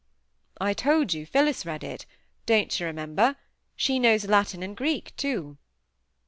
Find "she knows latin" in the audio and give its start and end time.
3.75-4.63